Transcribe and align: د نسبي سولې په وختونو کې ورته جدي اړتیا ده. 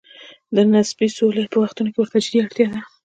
د 0.55 0.57
نسبي 0.71 1.07
سولې 1.17 1.43
په 1.51 1.57
وختونو 1.61 1.89
کې 1.93 1.99
ورته 1.99 2.17
جدي 2.25 2.37
اړتیا 2.43 2.67
ده. 2.73 2.79